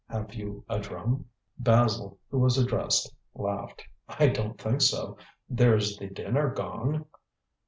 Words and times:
Have 0.09 0.33
you 0.33 0.65
a 0.67 0.79
drum?" 0.79 1.25
Basil, 1.59 2.17
who 2.31 2.39
was 2.39 2.57
addressed, 2.57 3.13
laughed. 3.35 3.83
"I 4.09 4.29
don't 4.29 4.59
think 4.59 4.81
so. 4.81 5.15
There's 5.47 5.95
the 5.99 6.07
dinner 6.07 6.49
gong." 6.51 7.05